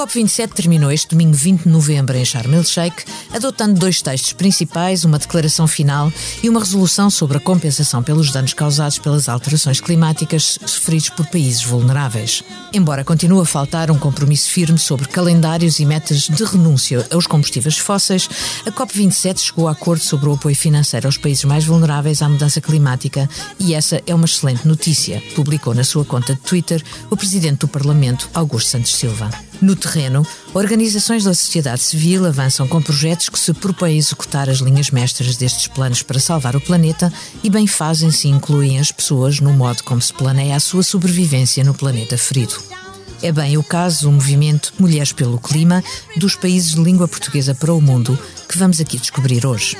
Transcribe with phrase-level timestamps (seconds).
[0.00, 3.04] A COP27 terminou este domingo 20 de novembro em Sharm el-Sheikh,
[3.34, 6.10] adotando dois textos principais, uma declaração final
[6.42, 11.62] e uma resolução sobre a compensação pelos danos causados pelas alterações climáticas sofridos por países
[11.62, 12.42] vulneráveis.
[12.72, 17.76] Embora continue a faltar um compromisso firme sobre calendários e metas de renúncia aos combustíveis
[17.76, 18.26] fósseis,
[18.64, 22.58] a COP27 chegou a acordo sobre o apoio financeiro aos países mais vulneráveis à mudança
[22.58, 23.28] climática
[23.58, 27.68] e essa é uma excelente notícia, publicou na sua conta de Twitter o presidente do
[27.68, 29.49] Parlamento, Augusto Santos Silva.
[29.60, 34.90] No terreno, organizações da sociedade civil avançam com projetos que se propõem executar as linhas
[34.90, 39.52] mestras destes planos para salvar o planeta e bem fazem se incluem as pessoas no
[39.52, 42.54] modo como se planeia a sua sobrevivência no planeta ferido.
[43.22, 45.84] É bem o caso do movimento Mulheres pelo Clima
[46.16, 49.76] dos países de língua portuguesa para o mundo que vamos aqui descobrir hoje.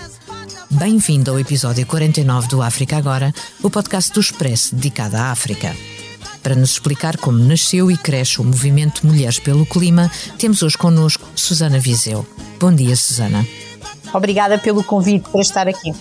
[0.70, 5.74] Bem-vindo ao episódio 49 do África Agora, o podcast do Expresso dedicado à África.
[6.42, 11.28] Para nos explicar como nasceu e cresce o movimento Mulheres pelo Clima, temos hoje connosco
[11.34, 12.26] Susana Viseu.
[12.58, 13.46] Bom dia, Susana.
[14.12, 15.92] Obrigada pelo convite para estar aqui.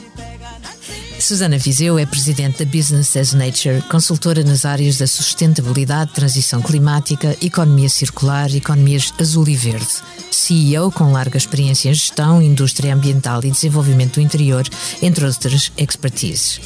[1.20, 7.36] Susana Viseu é presidente da Business as Nature, consultora nas áreas da sustentabilidade, transição climática,
[7.42, 9.88] economia circular, economias azul e verde.
[10.32, 14.66] CEO com larga experiência em gestão, indústria ambiental e desenvolvimento do interior,
[15.02, 16.62] entre outras expertises.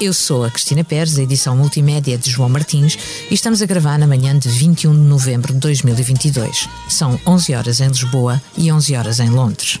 [0.00, 2.96] Eu sou a Cristina Pérez, a edição multimédia de João Martins,
[3.28, 6.68] e estamos a gravar na manhã de 21 de novembro de 2022.
[6.88, 9.80] São 11 horas em Lisboa e 11 horas em Londres.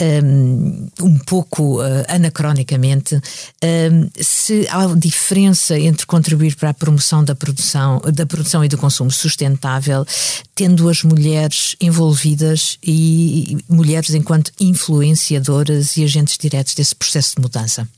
[0.00, 7.34] um, um pouco uh, anacronicamente, um, se há diferença entre contribuir para a promoção da
[7.34, 10.06] produção, da produção e do consumo sustentável,
[10.54, 17.88] tendo as mulheres envolvidas e mulheres enquanto influenciadoras e agentes diretos desse processo de mudança.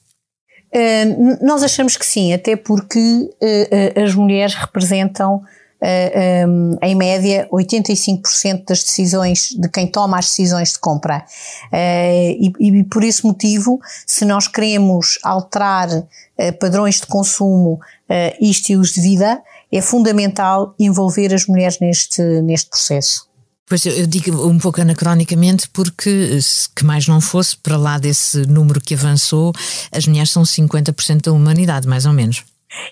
[0.73, 5.43] Uh, nós achamos que sim, até porque uh, as mulheres representam
[6.83, 11.25] em média, 85% das decisões de quem toma as decisões de compra.
[11.73, 11.77] Uh,
[12.39, 15.89] e, e, por esse motivo, se nós queremos alterar
[16.59, 17.81] padrões de consumo
[18.41, 23.31] e estilos de vida, é fundamental envolver as mulheres neste, neste processo.
[23.71, 28.45] Pois eu, digo um pouco anacronicamente porque, se que mais não fosse, para lá desse
[28.47, 29.53] número que avançou,
[29.93, 32.43] as mulheres são 50% da humanidade, mais ou menos.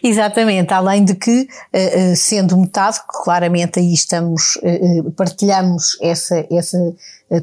[0.02, 6.78] Exatamente, além de que, eh, eh, sendo metade, claramente aí estamos, eh, partilhamos essa, essa,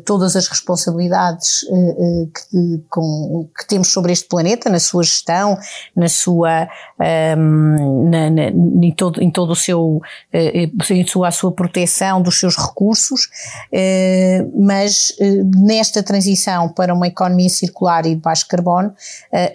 [0.03, 1.61] todas as responsabilidades
[2.33, 5.57] que, com, que temos sobre este planeta, na sua gestão,
[5.95, 6.67] na sua,
[6.99, 10.01] ehm, na, na, em, todo, em todo o seu,
[10.33, 13.29] em sua, a sua proteção dos seus recursos,
[14.55, 15.15] mas
[15.55, 18.93] nesta transição para uma economia circular e de baixo carbono,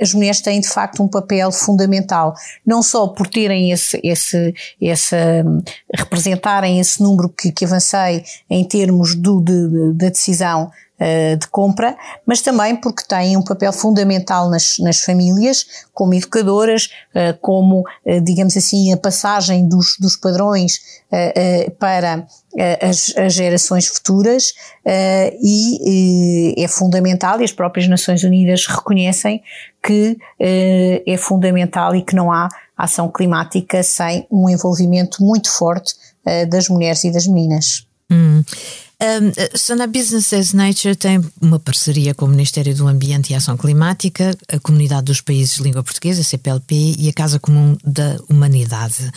[0.01, 2.35] as mulheres têm de facto um papel fundamental.
[2.65, 5.17] Não só por terem esse, esse, esse
[5.95, 10.64] representarem esse número que, que avancei em termos do, de, da decisão
[11.00, 16.91] uh, de compra, mas também porque têm um papel fundamental nas, nas famílias, como educadoras,
[17.14, 21.00] uh, como, uh, digamos assim, a passagem dos, dos padrões
[21.81, 22.25] para
[22.81, 24.54] as, as, gerações futuras
[25.42, 29.42] e é fundamental, e as próprias Nações Unidas reconhecem
[29.82, 35.94] que é fundamental e que não há ação climática sem um envolvimento muito forte
[36.48, 37.84] das mulheres e das meninas.
[38.08, 38.44] Hum.
[39.02, 43.56] Um, Sana Business as Nature tem uma parceria com o Ministério do Ambiente e Ação
[43.56, 49.11] Climática, a Comunidade dos Países de Língua Portuguesa, CPLP, e a Casa Comum da Humanidade.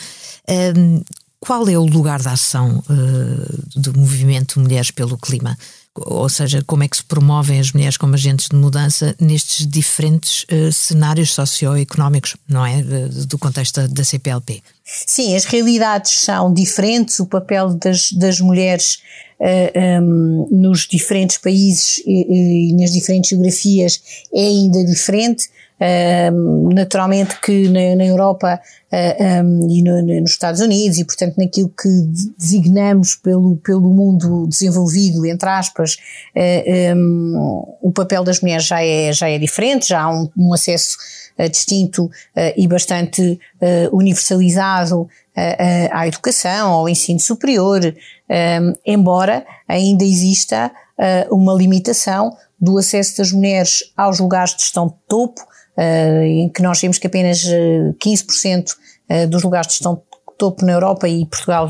[0.77, 1.03] Um,
[1.37, 5.57] qual é o lugar da ação uh, do movimento Mulheres pelo Clima?
[5.95, 10.43] ou seja, como é que se promovem as mulheres como agentes de mudança nestes diferentes
[10.45, 12.81] uh, cenários socioeconómicos, não é?
[12.81, 14.63] Do contexto da, da, CPLP.
[14.85, 18.95] Sim, as realidades são diferentes, o papel das, das mulheres
[19.39, 24.01] uh, eh, um, ehm, nos diferentes países e, e nas diferentes geografias
[24.33, 25.49] é ainda diferente.
[26.73, 28.57] Naturalmente que na, Europa
[28.89, 31.89] uh, um, e no, nos Estados Unidos e portanto naquilo que
[32.37, 35.97] designamos pelo, pelo mundo desenvolvido, entre aspas,
[36.95, 40.95] um, o papel das mulheres já é, já é diferente, já há um, um acesso
[41.51, 42.09] distinto
[42.55, 43.39] e bastante
[43.91, 45.07] universalizado
[45.91, 47.81] à educação, ao ensino superior,
[48.85, 50.71] embora ainda exista
[51.31, 55.41] uma limitação do acesso das mulheres aos lugares de gestão de topo,
[56.23, 58.75] em que nós vemos que apenas 15%
[59.29, 60.01] dos lugares de gestão de
[60.37, 61.67] topo na Europa e Portugal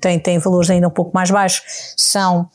[0.00, 1.62] tem, tem valores ainda um pouco mais baixos,
[1.96, 2.48] são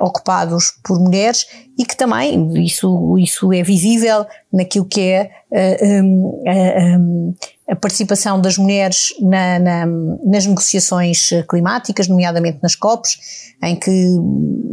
[0.00, 5.30] ocupados por mulheres e que também isso, isso é visível naquilo que é
[7.66, 13.18] a participação das mulheres na, na, nas negociações climáticas, nomeadamente nas COPs,
[13.62, 13.90] em que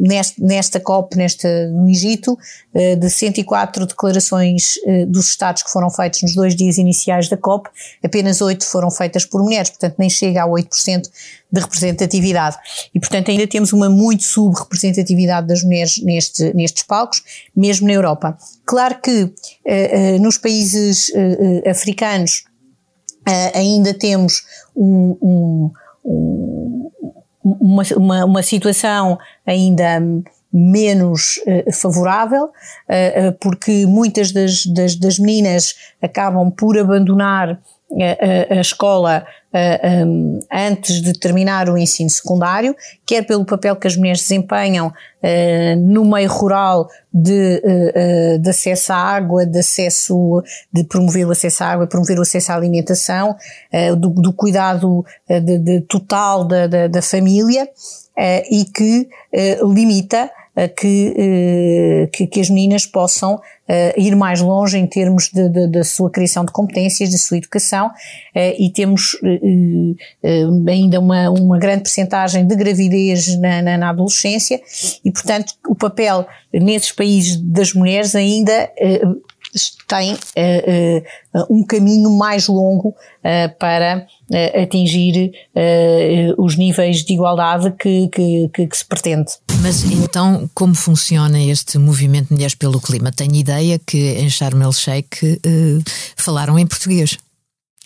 [0.01, 2.38] neste, nesta COP, nesta, no Egito,
[2.73, 7.38] eh, de 104 declarações eh, dos Estados que foram feitas nos dois dias iniciais da
[7.38, 7.69] COP,
[8.03, 11.09] apenas 8 foram feitas por mulheres, portanto nem chega a 8%
[11.49, 12.57] de representatividade.
[12.93, 17.23] E portanto ainda temos uma muito subrepresentatividade das mulheres neste, nestes palcos,
[17.55, 18.38] mesmo na Europa.
[18.65, 19.31] Claro que
[19.65, 21.11] eh, nos países
[21.65, 22.43] africanos
[23.53, 24.44] ainda temos
[24.75, 25.71] um, um,
[26.03, 26.91] um
[27.44, 30.00] uma, uma, uma situação ainda
[30.53, 37.59] menos uh, favorável, uh, porque muitas das, das, das, meninas acabam por abandonar
[37.99, 39.25] a, a escola
[40.49, 46.05] antes de terminar o ensino secundário, quer pelo papel que as mulheres desempenham uh, no
[46.05, 50.41] meio rural de, uh, de, acesso à água, de acesso,
[50.71, 53.35] de promover o acesso à água, promover o acesso à alimentação,
[53.97, 57.67] do, do, cuidado de, de total da, da, da família
[58.49, 59.09] e que
[59.63, 60.29] limita
[60.75, 63.39] que, eh, que, que, as meninas possam
[63.71, 65.31] uh, ir mais longe em termos
[65.69, 67.91] da sua criação de competências, da sua educação, uh,
[68.59, 74.59] e temos uh, ainda uma, uma grande percentagem de gravidez na, na, na, adolescência,
[75.03, 78.69] e portanto o papel nesses países das mulheres ainda
[79.88, 80.18] tem
[81.50, 82.95] um caminho mais longo
[83.59, 84.06] para
[84.62, 85.31] atingir
[86.38, 89.31] os níveis de igualdade que, que, que, se pretende.
[89.62, 93.12] Mas então, como funciona este movimento Mulheres pelo Clima?
[93.12, 95.83] Tenho ideia que em Sharm el Sheikh uh,
[96.15, 97.18] falaram em português.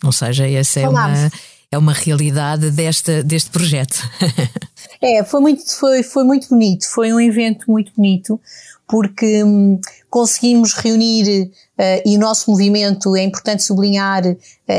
[0.04, 1.32] Ou seja, essa é uma,
[1.72, 3.98] é uma realidade desta, deste projeto.
[5.02, 6.86] é, foi muito, foi, foi muito bonito.
[6.90, 8.40] Foi um evento muito bonito
[8.88, 9.80] porque hum,
[10.10, 14.36] conseguimos reunir Uh, e o nosso movimento, é importante sublinhar, uh,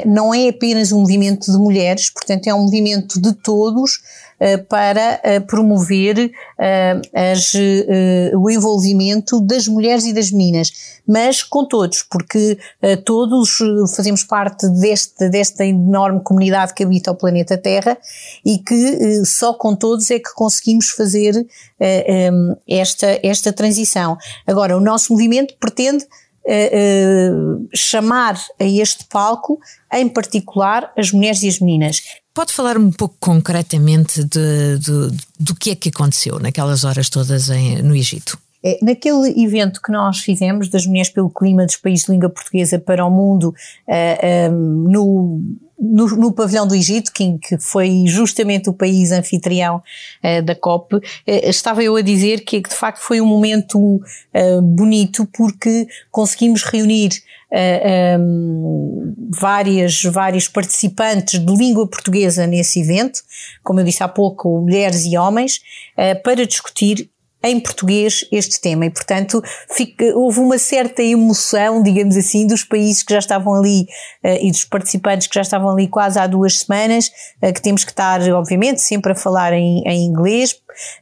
[0.07, 3.97] não é apenas um movimento de mulheres, portanto é um movimento de todos
[4.41, 6.33] uh, para promover
[7.15, 7.53] as,
[8.35, 10.71] o envolvimento das mulheres e das meninas,
[11.07, 12.59] mas com todos, porque
[13.05, 13.59] todos
[13.95, 17.99] fazemos parte deste, desta enorme comunidade que habita o planeta Terra
[18.45, 24.17] e que só com todos é que conseguimos fazer um, esta, esta transição.
[24.47, 25.26] Agora, o nosso movimento
[25.59, 29.59] pretende uh, chamar a este palco,
[29.93, 32.03] em particular, as mulheres e as meninas.
[32.33, 37.49] Pode falar um pouco concretamente de, de, do que é que aconteceu naquelas horas todas
[37.49, 38.39] em, no Egito?
[38.63, 42.79] É, naquele evento que nós fizemos das Mulheres pelo Clima dos Países de Língua Portuguesa
[42.79, 43.55] para o Mundo,
[43.89, 45.41] uh, um, no
[45.79, 49.83] no, no, pavilhão do Egito, que, que, foi justamente o país anfitrião
[50.23, 54.63] uh, da COP, uh, estava eu a dizer que de facto foi um momento uh,
[54.63, 57.11] bonito porque conseguimos reunir
[58.19, 63.21] um, várias, vários participantes de língua portuguesa nesse evento,
[63.63, 65.61] como eu disse há pouco, mulheres e homens,
[66.25, 67.09] para discutir
[67.43, 68.87] em português este tema.
[68.87, 73.83] E, portanto, fica, houve uma certa emoção, digamos assim, dos países que já estavam ali
[74.25, 77.11] uh, e dos participantes que já estavam ali quase há duas semanas,
[77.43, 80.57] uh, que temos que estar, obviamente, sempre a falar em, em inglês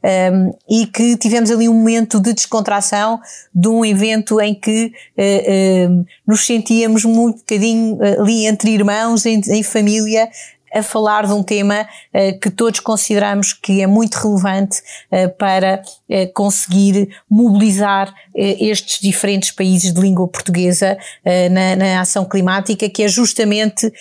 [0.04, 3.20] um, ehm, e que tivemos ali um momento de descontração
[3.52, 9.62] de um evento em que uh, nos sentíamos um bocadinho ali entre irmãos, em, em
[9.62, 10.28] família,
[10.74, 14.80] a falar de um tema uh, que todos consideramos que é muito relevante
[15.12, 22.88] uh, para uh, conseguir mobilizar estes diferentes países de língua portuguesa na, na, ação climática,
[22.88, 23.92] que é justamente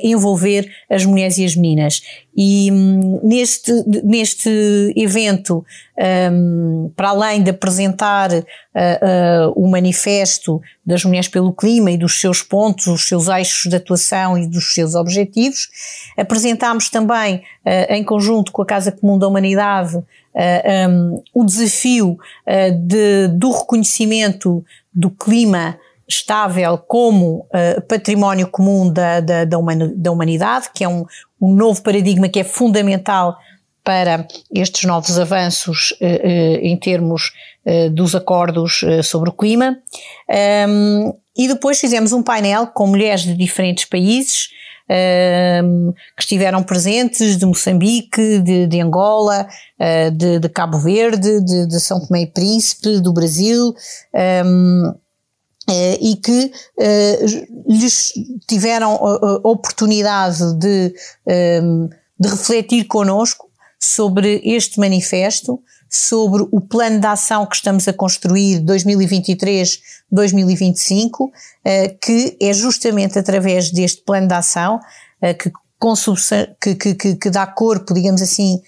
[0.00, 2.00] envolver as mulheres e as meninas.
[2.36, 3.72] E um, neste,
[4.04, 5.64] neste evento,
[6.32, 12.20] um, para além de apresentar uh, uh, o manifesto das Mulheres pelo Clima e dos
[12.20, 15.68] seus pontos, os seus eixos de atuação e dos seus objetivos,
[16.16, 20.00] apresentámos também, uh, em conjunto com a Casa Comum da Humanidade,
[20.88, 22.16] um, o desafio
[22.86, 25.76] de, do reconhecimento do clima
[26.10, 31.04] estável como uh, património comum da, da, da, humanidade, que é um,
[31.40, 33.38] um novo paradigma que é fundamental
[33.82, 37.32] para estes novos avanços em termos
[37.92, 39.78] dos acordos sobre o clima.
[40.68, 44.50] Um, e depois fizemos um painel com mulheres de diferentes países,
[45.64, 49.46] um, que estiveram presentes de Moçambique, de, de Angola,
[49.78, 53.74] uh, de, de, Cabo Verde, de, de, São Tomé e Príncipe, do Brasil,
[54.44, 55.09] um, Uh,
[56.00, 57.26] e que uh,
[57.68, 58.12] lhes
[58.46, 58.94] tiveram
[59.44, 60.94] oportunidade de,
[61.62, 63.48] um, de refletir connosco
[63.78, 71.30] sobre este manifesto, sobre o plano de ação que estamos a construir 2023-2025,
[71.64, 74.78] eh, que é justamente através deste plano de ação
[75.20, 75.50] eh, que,
[76.60, 78.60] que, que, que dá corpo, digamos assim,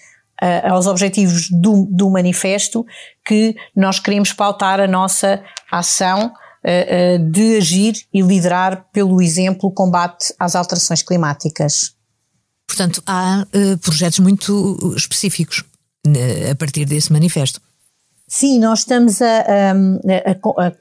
[0.63, 2.85] aos objetivos do, do manifesto,
[3.25, 5.41] que nós queremos pautar a nossa
[5.71, 6.42] ação eh,
[7.31, 11.93] de agir e liderar pelo exemplo o combate às alterações climáticas.
[12.65, 15.63] Portanto, há uh, projetos muito específicos
[16.49, 17.61] a partir desse manifesto.
[18.27, 19.71] Sim, nós estamos a, a,
[20.31, 20.71] a, a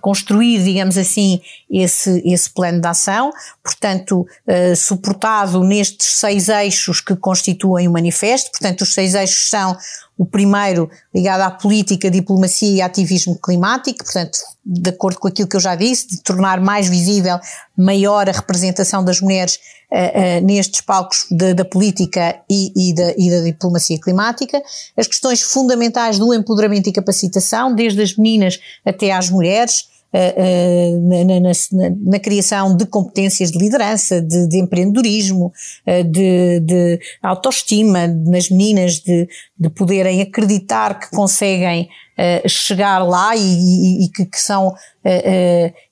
[0.00, 3.30] construir, digamos assim, esse, esse plano de ação,
[3.62, 8.50] portanto, uh, suportado nestes seis eixos que constituem o manifesto.
[8.50, 9.76] Portanto, os seis eixos são
[10.20, 15.56] o primeiro ligado à política, diplomacia e ativismo climático, portanto, de acordo com aquilo que
[15.56, 17.38] eu já disse, de tornar mais visível,
[17.74, 19.58] maior a representação das mulheres
[19.90, 24.62] uh, nestes palcos de, da política e, e, da, e, da, diplomacia climática,
[24.96, 31.24] as questões fundamentais do empoderamento e capacitação, desde as meninas até às mulheres, uh, na,
[31.24, 35.52] na, na, na, criação de competências de liderança, de, de empreendedorismo,
[35.86, 39.28] de, de, autoestima nas meninas, de,
[39.58, 41.88] de poderem acreditar que conseguem
[42.20, 44.74] uh, chegar lá e, e, e que, que, são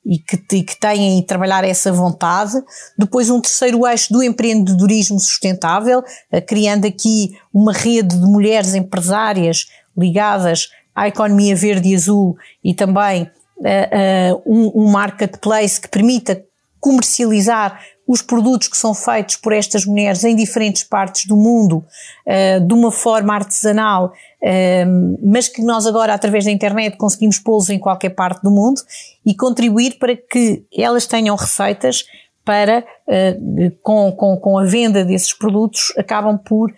[0.05, 2.53] e que, e que têm e trabalhar essa vontade.
[2.99, 6.03] Depois um terceiro eixo do empreendedorismo sustentável,
[6.47, 9.67] criando aqui uma rede de mulheres empresárias
[9.97, 16.45] ligadas à economia verde e azul e também uh, um, um marketplace que permita
[16.81, 21.85] comercializar os produtos que são feitos por estas mulheres em diferentes partes do mundo
[22.27, 27.69] uh, de uma forma artesanal, uh, mas que nós agora, através da internet, conseguimos pô-los
[27.69, 28.81] em qualquer parte do mundo
[29.27, 32.07] e contribuir para que elas tenham receitas
[32.47, 36.73] para, uh, com, com, com a venda desses produtos, acabam por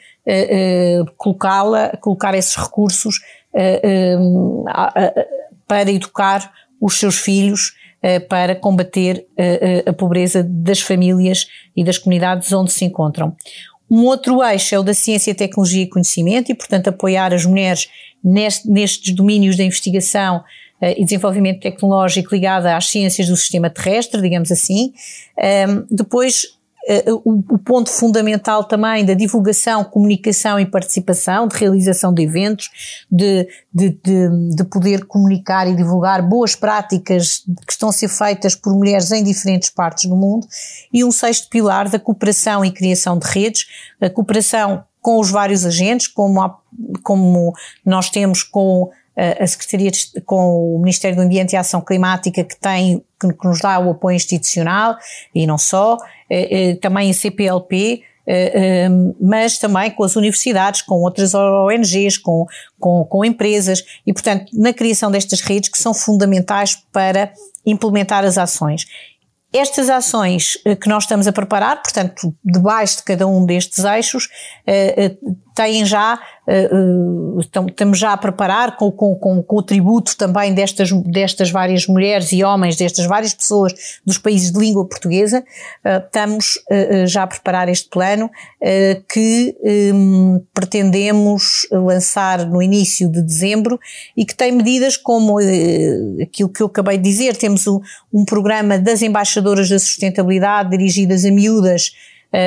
[1.17, 3.21] colocá-la, colocar esses recursos
[5.67, 7.75] para educar os seus filhos
[8.29, 13.37] para combater uh, a pobreza das famílias e das comunidades onde se encontram.
[13.91, 17.89] Um outro eixo é o da ciência, tecnologia e conhecimento e, portanto, apoiar as mulheres
[18.23, 20.43] neste, nestes domínios da investigação
[20.81, 24.93] e desenvolvimento tecnológico ligada às ciências do sistema terrestre, digamos assim.
[25.91, 26.60] Depois, eh,
[27.25, 32.71] o, o, ponto fundamental também da divulgação, comunicação e participação, de realização de eventos,
[33.11, 38.55] de, de, de, de, poder comunicar e divulgar boas práticas que estão a ser feitas
[38.55, 40.47] por mulheres em diferentes partes do mundo,
[40.93, 43.67] e um sexto pilar da cooperação e criação de redes,
[44.01, 46.59] a cooperação com os vários agentes, como, há,
[47.03, 47.53] como
[47.85, 52.59] nós temos com a Secretaria de, com o Ministério do Ambiente e Ação Climática que
[52.59, 54.97] tem, que, que nos dá o apoio institucional
[55.35, 55.99] e não só,
[56.29, 58.89] eh, eh, também a CPLP, eh,
[59.21, 62.47] mas também com as universidades, com outras ONGs, com,
[62.79, 67.33] com, com empresas e, portanto, na criação destas redes que são fundamentais para
[67.67, 68.87] implementar as ações.
[69.53, 74.29] Estas ações que nós estamos a preparar, portanto, debaixo de cada um destes eixos,
[75.61, 80.91] têm já uh, estamos já a preparar com, com, com, com, o tributo também destas,
[80.91, 83.75] destas várias mulheres e homens, destas várias pessoas
[84.05, 85.45] dos países de língua portuguesa,
[85.85, 88.31] uh, estamos uh, já a preparar este plano
[89.09, 89.57] que
[89.95, 93.81] um, pretendemos lançar no início de dezembro
[94.15, 95.39] e que tem medidas como
[96.23, 101.31] aquilo que eu acabei de dizer, temos um, programa das embaixadoras da sustentabilidade dirigidas a
[101.31, 101.93] miúdas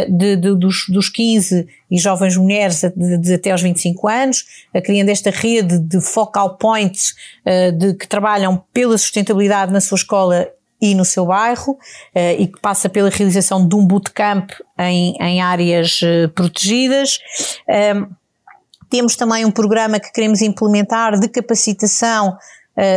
[0.09, 4.45] de, de, dos, dos 15 e jovens mulheres de, de, até aos 25 anos,
[4.83, 7.13] criando esta rede de focal points
[7.45, 10.47] eh, de, que trabalham pela sustentabilidade na sua escola
[10.81, 11.77] e no seu bairro,
[12.15, 15.99] eh, e que passa pela realização de um bootcamp em, em áreas
[16.33, 17.19] protegidas.
[17.69, 18.05] Ehm,
[18.89, 22.37] temos também um programa que queremos implementar de capacitação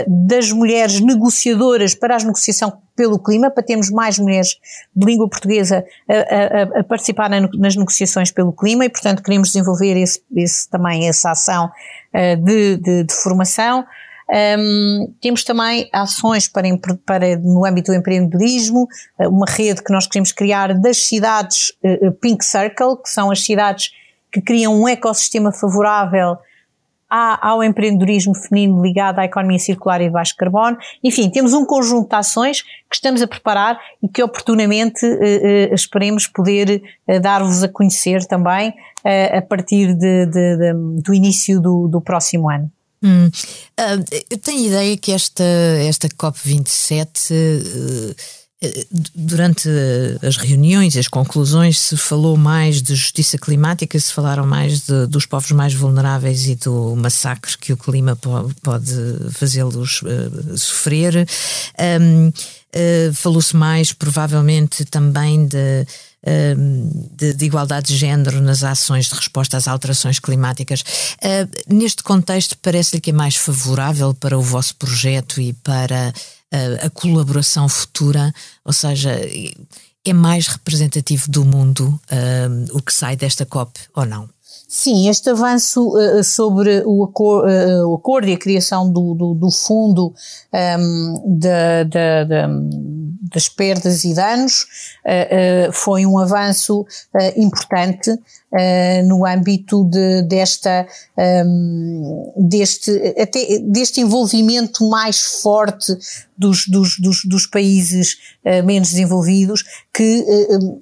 [0.07, 4.57] das mulheres negociadoras para a negociação pelo clima, para termos mais mulheres
[4.95, 9.97] de língua portuguesa a, a, a participar nas negociações pelo clima e, portanto, queremos desenvolver
[9.99, 13.85] esse, esse também essa ação uh, de, de, de, formação.
[14.59, 16.67] Um, temos também ações para,
[17.05, 18.89] para, no âmbito do empreendedorismo,
[19.21, 21.73] uma rede que nós queremos criar das cidades
[22.21, 23.93] Pink Circle, que são as cidades
[24.33, 26.39] que criam um ecossistema favorável
[27.09, 30.77] ao empreendedorismo feminino ligado à economia circular e de baixo carbono.
[31.03, 35.75] Enfim, temos um conjunto de ações que estamos a preparar e que oportunamente eh, eh,
[35.75, 38.75] esperemos poder eh, dar-vos a conhecer também
[39.33, 42.69] a partir de, de, de, do início do, do próximo ano.
[43.01, 43.29] Hum.
[43.79, 48.15] Uh, eu tenho ideia que esta, esta COP27 uh,
[49.15, 49.69] Durante
[50.27, 55.27] as reuniões, as conclusões, se falou mais de justiça climática, se falaram mais de, dos
[55.27, 58.95] povos mais vulneráveis e do massacre que o clima pode,
[59.33, 61.29] fazê-los uh, sofrer.
[62.01, 65.87] Um, uh, Falou-se mais, provavelmente, também de,
[67.13, 70.83] de, de, igualdade de género nas ações de resposta às alterações climáticas.
[71.69, 76.13] Neste contexto, parece-lhe que é mais favorável para o vosso projeto e para
[76.53, 78.33] a, colaboração futura,
[78.65, 79.11] ou seja,
[80.05, 82.01] é mais representativo do mundo
[82.73, 84.29] o que sai desta COP ou não?
[84.69, 89.35] Sim, este avanço uh, sobre o, acor, uh, o, acordo e a criação do, do,
[89.35, 90.13] do fundo
[90.53, 92.47] um, de, de, de,
[93.33, 94.63] das perdas e danos
[95.05, 96.87] uh, foi um avanço
[97.37, 98.17] importante
[99.05, 100.87] no âmbito de, desta,
[101.45, 102.91] um, deste,
[103.21, 105.95] até, deste envolvimento mais forte
[106.39, 108.17] dos, dos, dos, dos países
[108.65, 110.25] menos desenvolvidos que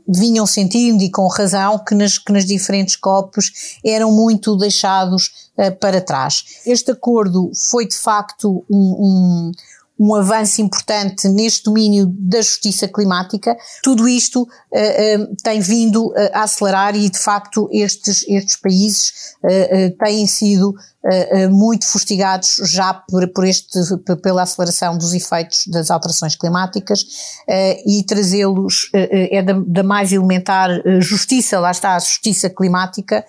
[0.07, 6.01] vinham sentindo e com razão que nas, que nas diferentes COPs eram muito deixados para
[6.01, 6.45] trás.
[6.67, 9.53] Este acordo foi de facto um, um
[9.99, 13.57] um avanço importante neste domínio da justiça climática.
[13.83, 19.13] Tudo isto uh, uh, tem vindo uh, a acelerar e, de facto, estes, estes países
[20.03, 20.75] têm sido
[21.51, 23.79] muito fustigados já por, por este,
[24.23, 27.05] pela aceleração dos efeitos das alterações climáticas
[27.87, 30.71] e trazê-los é da, da, mais elementar
[31.01, 33.23] justiça, lá está a justiça climática,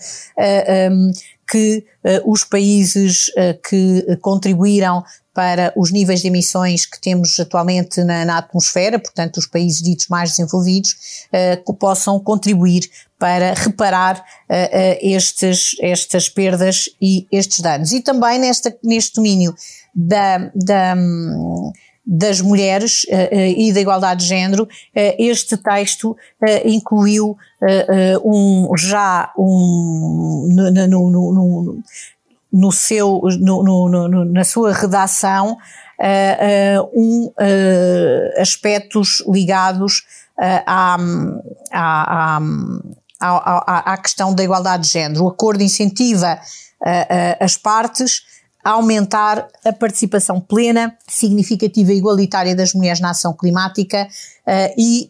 [0.89, 1.11] um,
[1.51, 1.85] que
[2.25, 3.29] os países
[3.69, 5.03] que contribuíram
[5.35, 10.07] para os níveis de emissões que temos atualmente na, na atmosfera, portanto, os países ditos
[10.07, 10.91] mais desenvolvidos,
[11.27, 17.91] uh, que possam contribuir para reparar uh, uh, estes, estas perdas e estes danos.
[17.91, 19.53] E também nesta, neste domínio
[19.93, 20.95] da, da
[22.07, 24.67] das mulheres uh, e da igualdade de género,
[25.17, 26.15] este texto
[26.63, 27.35] incluiu
[28.23, 31.83] um, já um, no, no, no,
[32.55, 35.57] no seu, no, no, no, na sua redação
[35.99, 40.03] uh, um, uh, aspectos ligados
[40.37, 40.97] à,
[41.71, 42.39] à,
[43.21, 45.23] à, à, questão da igualdade de género.
[45.23, 46.39] O acordo incentiva
[47.39, 48.23] as partes
[48.65, 54.07] a aumentar a participação plena, significativa e igualitária das mulheres na ação climática
[54.75, 55.07] e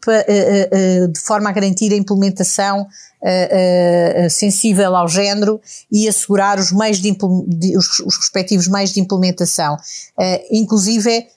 [1.11, 2.87] de forma a garantir a implementação
[3.25, 5.59] uh, uh, sensível ao género
[5.91, 7.11] e assegurar os meios de,
[7.47, 9.77] de os, os, respectivos meios de implementação.
[10.51, 11.34] inclusive, Uh, uh,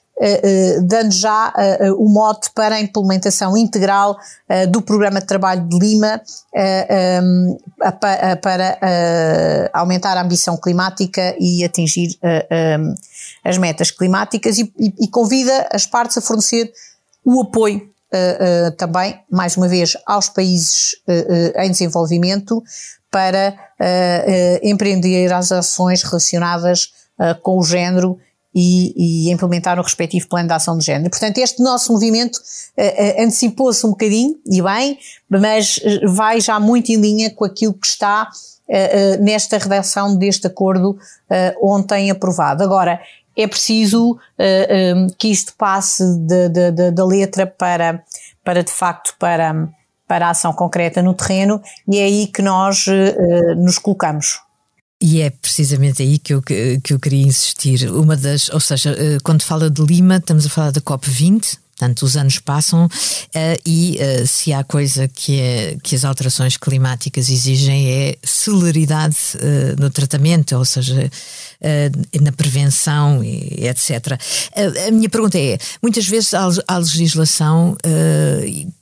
[0.83, 4.17] dando já uh, o mote para a implementação integral
[4.69, 6.21] do Programa de Trabalho de Lima
[8.41, 8.79] para
[9.73, 12.17] aumentar a ambição climática e atingir
[13.45, 16.71] as metas climáticas e, convida as partes a fornecer
[17.23, 17.89] o apoio
[18.77, 20.95] também, mais uma vez, aos países
[21.55, 22.61] em desenvolvimento
[23.09, 23.55] para
[24.63, 26.91] empreender as ações relacionadas
[27.41, 28.19] com o género
[28.53, 31.09] e, e, implementar o respectivo plano de ação de género.
[31.09, 34.97] Portanto, este nosso movimento uh, antecipou-se um bocadinho, e bem,
[35.29, 40.97] mas vai já muito em linha com aquilo que está uh, nesta redação deste acordo
[41.61, 42.63] ontem aprovado.
[42.63, 42.99] Agora,
[43.35, 46.03] é preciso eh, um, eh, que isto passe
[46.93, 48.03] da letra para,
[48.43, 49.69] para de facto para,
[50.05, 52.85] para a ação concreta no terreno e é aí que nós
[53.55, 54.41] nos colocamos.
[55.01, 57.89] E é precisamente aí que eu, que eu queria insistir.
[57.89, 62.17] Uma das, ou seja, quando fala de Lima, estamos a falar da COP20, Portanto, os
[62.17, 62.89] anos passam uh,
[63.65, 69.81] e uh, se há coisa que, é, que as alterações climáticas exigem é celeridade uh,
[69.81, 71.09] no tratamento, ou seja,
[72.21, 74.19] na prevenção e etc.
[74.87, 77.77] a minha pergunta é: muitas vezes há, legislação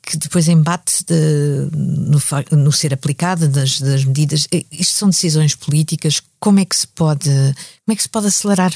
[0.01, 2.19] que depois embate de, no,
[2.51, 4.47] no, ser aplicada das, das medidas.
[4.71, 6.21] Isto são decisões políticas.
[6.39, 8.73] Como é que se pode, como é que se pode acelerar?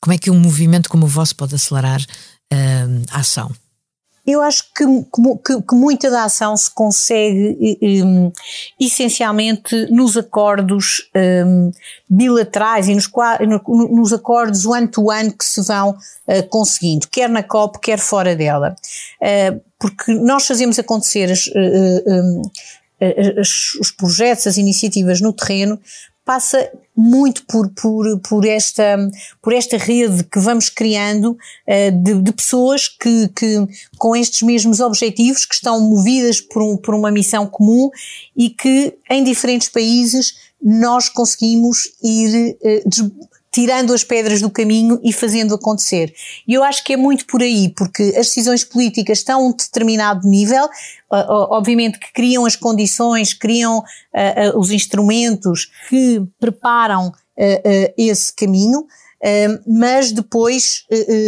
[0.00, 2.00] Como é que um movimento como o vosso pode acelerar
[2.52, 3.50] uh, ação?
[4.26, 4.84] Eu acho que,
[5.44, 8.30] que, que, muita da ação se consegue um,
[8.78, 11.10] essencialmente nos acordos
[11.44, 11.72] um,
[12.08, 13.10] bilaterais e nos,
[13.66, 18.76] nos acordos one-to-one que se vão uh, conseguindo, quer na COP, quer fora dela.
[19.20, 22.42] Uh, porque nós fazemos acontecer as, uh,
[23.80, 25.80] os projetos, as iniciativas no terreno,
[26.30, 28.96] passa muito por, por, por, esta,
[29.42, 33.66] por esta rede que vamos criando uh, de, de, pessoas que, que,
[33.98, 37.90] com estes mesmos objetivos, que estão movidas por, um, por uma missão comum
[38.36, 45.12] e que em diferentes países nós conseguimos ir uh, tirando as pedras do caminho e
[45.12, 46.14] fazendo acontecer.
[46.46, 49.52] E eu acho que é muito por aí, porque as decisões políticas estão a um
[49.52, 50.68] determinado nível,
[51.10, 53.82] obviamente que criam as condições, criam uh,
[54.54, 58.86] uh, os instrumentos que preparam uh, esse caminho,
[59.66, 60.86] mas depois,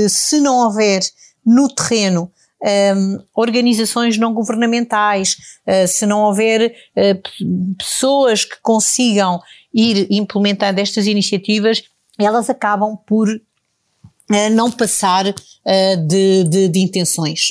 [0.09, 1.03] se não houver
[1.45, 2.33] no terreno
[2.63, 9.41] um, organizações não governamentais, uh, se não houver uh, pessoas que consigam
[9.75, 11.83] ir implementando estas iniciativas,
[12.19, 17.49] elas acabam por uh, não passar uh, de, de, de intenções.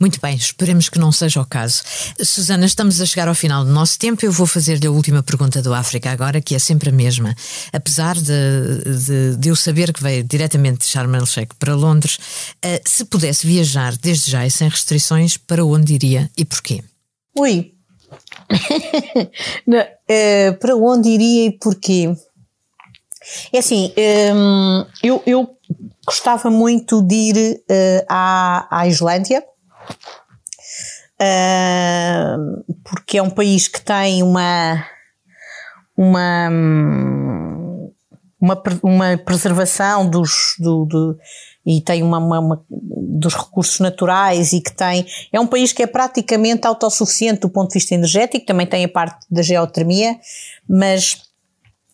[0.00, 1.82] Muito bem, esperemos que não seja o caso.
[2.20, 4.26] Susana, estamos a chegar ao final do nosso tempo.
[4.26, 7.34] Eu vou fazer-lhe a última pergunta do África agora, que é sempre a mesma.
[7.72, 8.22] Apesar de,
[9.06, 12.18] de, de eu saber que veio diretamente de Sharm el-Sheikh para Londres,
[12.64, 16.82] uh, se pudesse viajar desde já e sem restrições, para onde iria e porquê?
[17.38, 17.72] Ui,
[19.66, 22.14] não, uh, para onde iria e porquê?
[23.52, 23.92] É assim,
[24.34, 25.56] um, eu, eu,
[26.06, 29.42] gostava muito de ir uh, à, à Islândia,
[31.20, 34.84] uh, porque é um país que tem uma,
[35.96, 36.50] uma,
[38.40, 41.18] uma, uma preservação dos, do, do
[41.66, 45.82] e tem uma, uma, uma, dos recursos naturais e que tem, é um país que
[45.82, 50.18] é praticamente autossuficiente do ponto de vista energético, também tem a parte da geotermia,
[50.68, 51.22] mas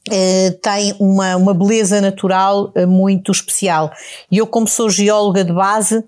[0.09, 3.93] Uh, tem uma, uma beleza natural uh, muito especial.
[4.31, 6.05] E eu, como sou geóloga de base, uh,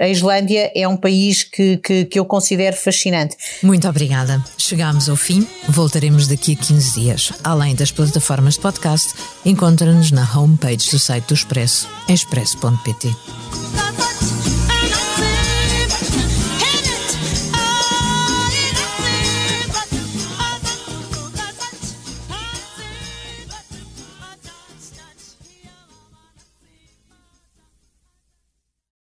[0.00, 3.36] a Islândia é um país que, que, que, eu considero fascinante.
[3.62, 4.42] Muito obrigada.
[4.56, 7.32] Chegamos ao fim, voltaremos daqui a 15 dias.
[7.44, 9.12] Além das plataformas de podcast,
[9.44, 13.14] encontra-nos na homepage do site do Expresso, expresso.pt.